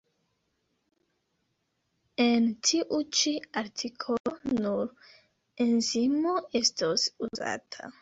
[2.25, 4.35] En tiu ĉi artikolo
[4.65, 4.93] nur
[5.69, 7.93] enzimo estos uzata.